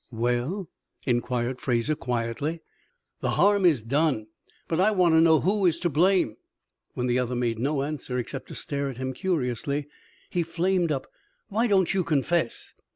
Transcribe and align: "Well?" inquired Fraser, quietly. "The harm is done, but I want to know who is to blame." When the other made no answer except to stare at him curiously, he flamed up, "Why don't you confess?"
"Well?" 0.09 0.67
inquired 1.05 1.61
Fraser, 1.61 1.93
quietly. 1.93 2.61
"The 3.19 3.29
harm 3.37 3.67
is 3.67 3.83
done, 3.83 4.25
but 4.67 4.79
I 4.79 4.89
want 4.89 5.13
to 5.13 5.21
know 5.21 5.41
who 5.41 5.67
is 5.67 5.77
to 5.77 5.91
blame." 5.91 6.37
When 6.95 7.05
the 7.05 7.19
other 7.19 7.35
made 7.35 7.59
no 7.59 7.83
answer 7.83 8.17
except 8.17 8.47
to 8.47 8.55
stare 8.55 8.89
at 8.89 8.97
him 8.97 9.13
curiously, 9.13 9.85
he 10.31 10.41
flamed 10.41 10.91
up, 10.91 11.05
"Why 11.49 11.67
don't 11.67 11.93
you 11.93 12.03
confess?" 12.03 12.73